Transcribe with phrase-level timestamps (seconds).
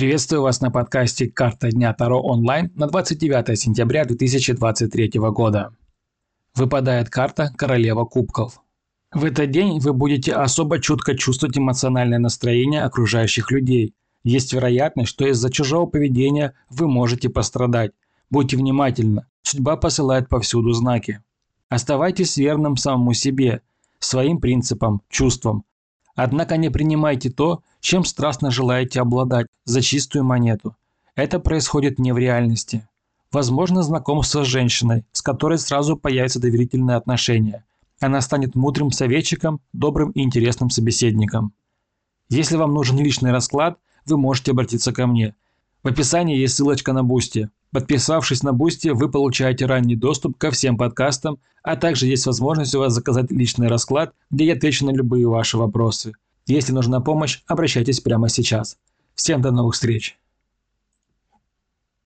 [0.00, 5.74] Приветствую вас на подкасте «Карта дня Таро онлайн» на 29 сентября 2023 года.
[6.54, 8.62] Выпадает карта «Королева кубков».
[9.12, 13.94] В этот день вы будете особо чутко чувствовать эмоциональное настроение окружающих людей.
[14.24, 17.92] Есть вероятность, что из-за чужого поведения вы можете пострадать.
[18.30, 21.22] Будьте внимательны, судьба посылает повсюду знаки.
[21.68, 23.60] Оставайтесь верным самому себе,
[23.98, 25.64] своим принципам, чувствам.
[26.14, 30.76] Однако не принимайте то, чем страстно желаете обладать, за чистую монету.
[31.14, 32.88] Это происходит не в реальности.
[33.32, 37.64] Возможно знакомство с женщиной, с которой сразу появятся доверительные отношения.
[38.00, 41.52] Она станет мудрым советчиком, добрым и интересным собеседником.
[42.28, 45.34] Если вам нужен личный расклад, вы можете обратиться ко мне.
[45.82, 47.50] В описании есть ссылочка на Бусти.
[47.72, 52.80] Подписавшись на Бусти, вы получаете ранний доступ ко всем подкастам, а также есть возможность у
[52.80, 56.12] вас заказать личный расклад, где я отвечу на любые ваши вопросы.
[56.46, 58.76] Если нужна помощь, обращайтесь прямо сейчас.
[59.14, 60.18] Всем до новых встреч!